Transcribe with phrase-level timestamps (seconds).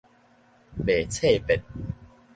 [0.83, 1.61] 袂慼變